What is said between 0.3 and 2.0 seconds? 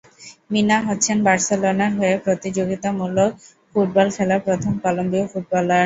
মিনা হচ্ছেন বার্সেলোনার